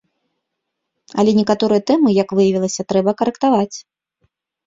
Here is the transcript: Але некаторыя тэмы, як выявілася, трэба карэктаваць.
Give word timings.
Але 1.23 1.31
некаторыя 1.39 1.81
тэмы, 1.91 2.09
як 2.23 2.33
выявілася, 2.39 2.81
трэба 2.93 3.11
карэктаваць. 3.19 3.77